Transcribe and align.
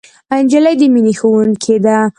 نجلۍ 0.43 0.75
د 0.79 0.81
مینې 0.93 1.13
ښوونکې 1.19 1.75
ده. 1.85 1.97